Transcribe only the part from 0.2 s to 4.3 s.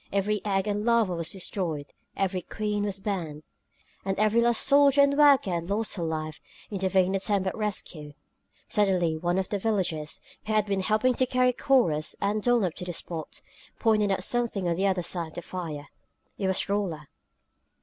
egg and larva was destroyed; every queen was burned. And